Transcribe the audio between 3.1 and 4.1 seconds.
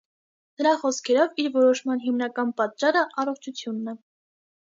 առողջությունն է։